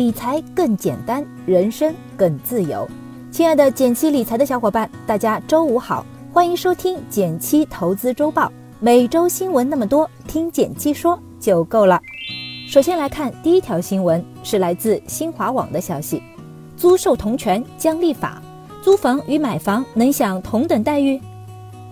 [0.00, 2.88] 理财更简单，人生更自由。
[3.30, 8.50] 亲爱的减七理财的小伙伴，大家周五好，欢迎收听减七投资周报。
[8.78, 12.00] 每周新闻那么多，听减七说就够了。
[12.66, 16.22] 首先来看第一条新闻，是来自新华网的消息：
[16.78, 18.40] 租售同权将立法，
[18.80, 21.20] 租房与买房能享同等待遇。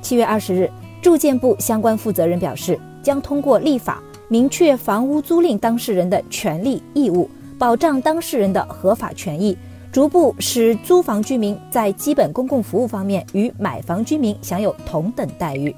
[0.01, 0.71] 七月二十日，
[1.03, 4.03] 住建部相关负责人表示，将通过立法。
[4.31, 9.59] 明确房屋租赁当事人的权利义务，保障当事人的合法权益，
[9.91, 15.75] 逐步使租房居民在基本公共服务方面与买房居民享有同等待遇。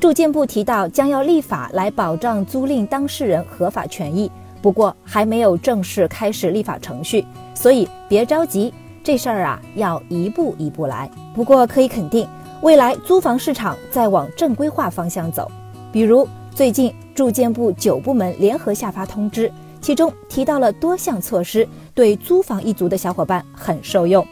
[0.00, 4.28] 住建部提到，将要立法来保障租赁当事人合法权益，
[4.60, 7.24] 不过还没有正式开始立法程序，
[7.54, 8.74] 所以别着急，
[9.04, 11.08] 这事儿啊要一步一步来。
[11.32, 12.26] 不过可以肯定，
[12.62, 15.48] 未来租房市场在往正规化方向走，
[15.92, 16.92] 比如最近。
[17.18, 19.50] 住建部九部门联合下发通知，
[19.80, 24.26] 其中提到了多项措施，对租房一族的小伙伴很受用。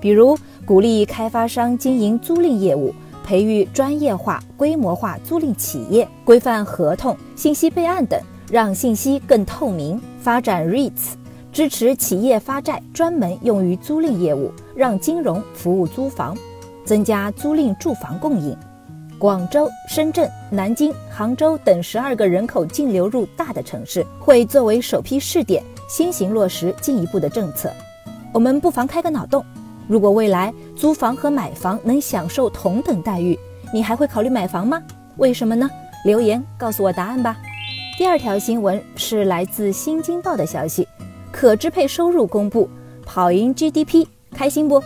[0.00, 8.20] 比如鼓励开发商经营租赁业务，培育专业化、规模化租赁企业，规范合同、信息备案等，
[8.50, 10.00] 让信息更透明。
[10.20, 11.12] 发展 REITs，
[11.52, 16.36] 支持企业发债专门用于租赁业务，让金融服务租房，
[16.84, 18.56] 增加租赁住房供应。
[19.18, 27.72] 广州、深圳、南京、杭州等十二个人口净流入大的城市，会作为首批试点，先行落实进一步的政策。
[28.34, 29.42] 我们不妨开个脑洞：
[29.88, 33.38] 如果未来租房和买房能享受同等待遇，
[33.72, 34.82] 你还会考虑买房吗？
[35.16, 35.70] 为什么呢？
[36.04, 37.38] 留言告诉我答案吧。
[37.96, 40.86] 第二条新闻是来自《新京报》的消息：
[41.32, 42.68] 可支配收入公布，
[43.06, 44.82] 跑赢 GDP，开心不？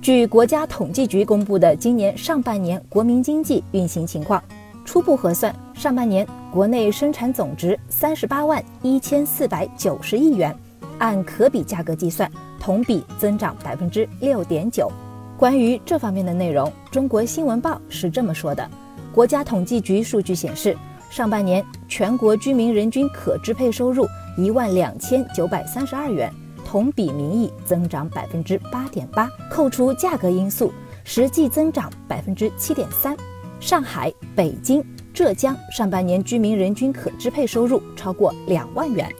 [0.00, 4.42] 据国家统计局公布的今年上半年国民经济运行情况，
[4.84, 10.56] 初步核算，上半年国内生产总值三十八万一千四百九十亿元，
[10.98, 14.90] 按可比价格计算，同比增长百分之六点九。
[15.36, 18.66] 关于这方面的内容，中国新闻报是这么说的：
[19.12, 20.76] 国家统计局数据显示，
[21.10, 24.06] 上半年全国居民人均可支配收入
[24.38, 26.32] 一万两千九百三十二元。
[26.68, 30.70] 同比名义增长百分之八点八，扣除价格因素，
[31.02, 33.16] 实际增长百分之七点三。
[33.58, 34.84] 上海、北京、
[35.14, 39.10] 浙江上半年居民人均可支配收入超过两万元。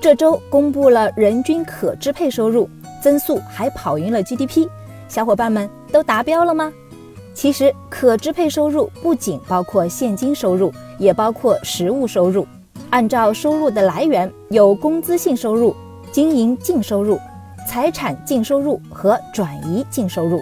[0.00, 2.68] 这周公布了人均可支配收入
[3.00, 4.68] 增速还跑赢了 GDP，
[5.08, 6.72] 小伙伴们都达标了吗？
[7.32, 12.44] 其实可支配收入不仅包括现金收入，也包括实物收入。
[12.90, 15.72] 按照收入的来源，有工资性收入。
[16.16, 17.20] 经营净收入、
[17.68, 20.40] 财产净收入和转移净收入。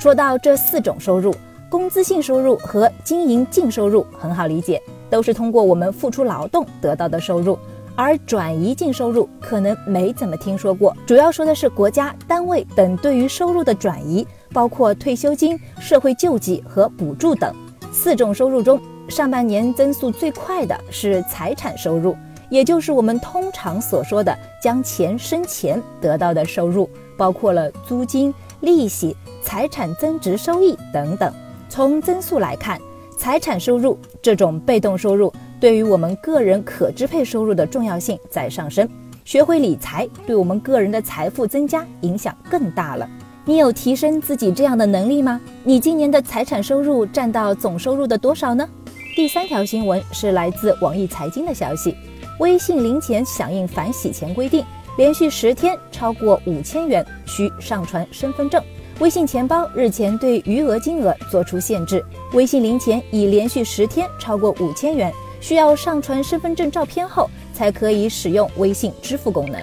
[0.00, 1.32] 说到这四种收入，
[1.70, 7.56] 工资性收入和经营净收入很好理解，都是通过我们付出劳动得到的收入；
[7.94, 17.54] 而转移净收入可能没怎么听说过，主要说的是国家、单位等对于收入的转移，包括退休金、社会救济和补助等。
[17.92, 22.16] 四种收入中，上半年增速最快的是财产收入。
[22.48, 31.32] 也就是我们通常所说的将钱生钱得到的收入，包括了租金、利息、财产增值收益等等。
[31.68, 32.80] 从增速来看，
[33.18, 38.88] 财产收入这种被动收入对于我们个人可支配收入的重要性在上升。
[39.24, 43.08] 学会理财，对我们个人的财富增加影响更大了。
[43.44, 45.40] 你有提升自己这样的能力吗？
[45.64, 48.68] 你今年的财产收入占到总收入的多少呢？
[49.16, 51.96] 第三条新闻是来自网易财经的消息。
[52.38, 54.64] 微信零钱响应反洗钱规定，
[54.98, 58.62] 连续十天超过五千元需上传身份证。
[58.98, 69.60] 微信钱包日前对余额金额作出限制，微信零钱已连续十天超过五千元，需要上传身份证照片后才可以使用微信支付功能。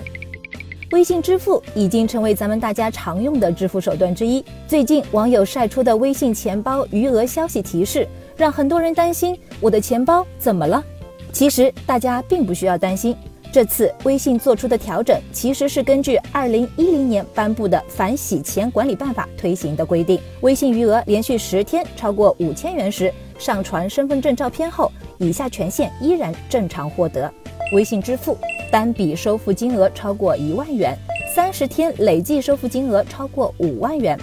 [0.92, 4.46] 微信支付已经成为咱们大家常用的支付手段之一。
[4.68, 8.08] 最近网友晒出的微信钱包余额消息提示，
[8.38, 10.84] 让很多人担心我的钱包怎么了。
[11.34, 13.18] 其实大家并不需要担心，
[13.52, 20.20] 这次微信做出的调整其实是根据二零一零年颁布的反洗钱管理办法推行的规定。
[20.42, 27.30] 微信余额连续十天超过五千元时，上传身份证照片后，以下权限依然正常获得：
[27.74, 28.38] 微信支付
[28.72, 30.96] 单笔收付金额超过一万元，
[31.34, 34.16] 三十天累计收付金额超过五万元，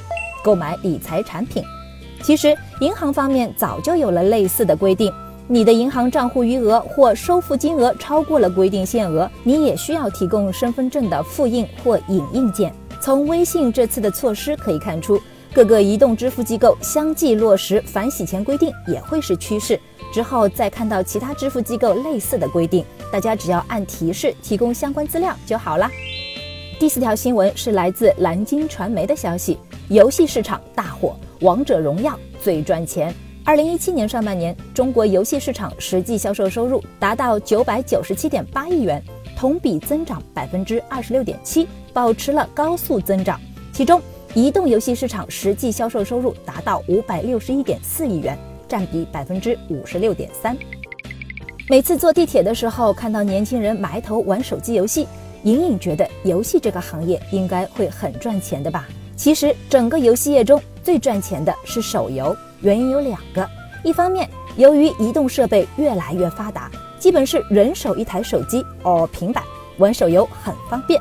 [0.45, 1.61] 购买理财产品。
[2.23, 5.13] 其实银行方面早就有了类似的规定。
[5.53, 12.73] 你的银行账户余额或收付金额超过了规定限额，你也需要提供身份证的复印或影印件。
[13.01, 15.21] 从微信这次的措施可以看出，
[15.53, 19.77] 各个移动支付机构相继落实反洗钱规定也会是趋势。
[20.15, 25.91] 之后再看到其他支付机构类似的规定，大家只要按提示提供相关资料就好了。
[26.79, 29.59] 第四条新闻是来自蓝鲸传媒的消息：
[29.89, 33.13] 游戏市场大火，王者荣耀最赚钱。
[33.43, 39.03] 二零一七年上半年，中国游戏市场实际销售收入达到九百九十七点八亿元，
[39.37, 43.41] 同比增长百分之二十六点七，保持了高速增长。
[43.73, 44.01] 其中，
[44.35, 48.39] 移动游戏市场实际销售收入达到五百六十一点四亿元，
[48.69, 50.57] 占比百分之五十六点三。
[51.69, 55.09] 每次坐地铁的时候，看到年轻人埋头玩手机游戏。
[55.45, 58.87] 隐隐觉得游戏这个行业应该会很赚钱的吧？
[59.17, 63.49] 其实整个游戏业中最赚钱的是手游，原因有两个：
[63.83, 69.43] 一方面，由于移动设备越来越发达，基本是人手一台手机哦平板，
[69.79, 71.01] 玩手游很方便；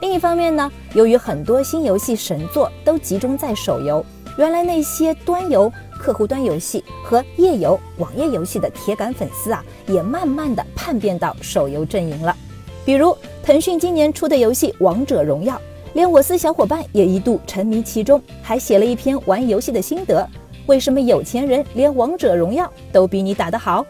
[0.00, 4.04] 另一方面呢，由于很多新游戏神作都集中在手游，
[4.36, 12.36] 原来那些端游、客户端游戏和页游、网页游戏的铁杆粉丝啊，也慢慢的叛变到手游阵营了，
[12.84, 13.16] 比如。
[13.40, 15.54] 腾讯今年出的游戏《王者荣耀》，
[15.94, 20.28] 连我司小伙伴也一度沉迷其中，还写了一篇玩游戏的心得。
[20.68, 23.84] 为什么有钱人连《王者荣耀》都比你打得好？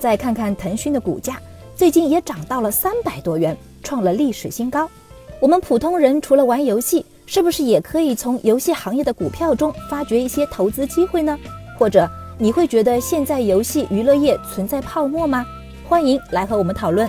[0.00, 1.40] 再看看腾讯的股价，
[1.76, 4.90] 最近也涨到了三百多元，创了历史新高。
[5.38, 11.38] 我们普通人除了玩游戏，是不是也可以从游戏行业的股票中发掘一些投资机会呢？
[11.78, 15.46] 或者你会觉得现在游戏娱乐业存在泡沫吗？
[15.88, 17.08] 欢迎来和我们讨论。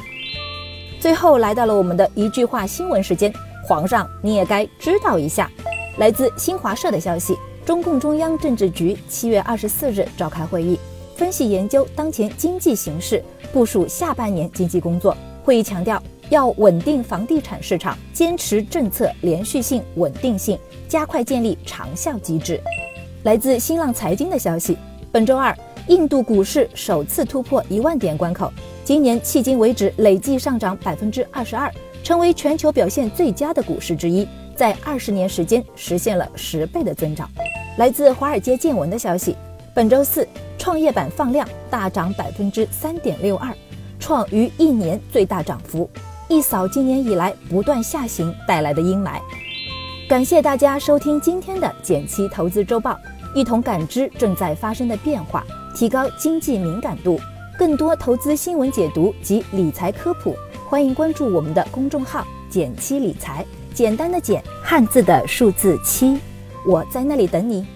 [0.99, 3.33] 最后来到了我们的一句话新闻时间，
[3.63, 5.49] 皇上你也该知道一下。
[5.97, 10.79] 来自新华社的消息，中共中央政治局七月二十四日召开会议，
[11.15, 15.17] 分析研究当前经济形势，部署下半年经济工作。
[15.43, 22.61] 会议强调，要稳定房地产市场，坚持政策连续性、稳定性，加快建立长效机制。
[23.23, 24.77] 来自新浪财经的消息，
[25.11, 25.55] 本周二，
[25.87, 28.53] 印度股市首次突破一万点关口。
[28.83, 31.73] 今年迄今为止累计上涨百分之二十二，
[32.03, 37.27] 成为全球表现最佳的股市之一，在二十年时间实现了十倍的增长。
[37.77, 39.35] 来自华尔街见闻的消息，
[39.73, 40.25] 本周四
[40.57, 43.53] 创业板放量大涨百分之三点六二，
[43.99, 45.89] 创逾一年最大涨幅，
[46.29, 49.19] 一扫今年以来不断下行带来的阴霾。
[50.07, 52.97] 感谢大家收听今天的减七投资周报，
[53.33, 55.43] 一同感知正在发生的变化，
[55.75, 57.19] 提高经济敏感度。
[57.59, 60.33] 更多投资新闻解读及理财科普，
[60.69, 66.17] 欢迎关注我们的公众号“减七理财”，简单的减，汉字的数字七，
[66.65, 67.74] 我在那里等你。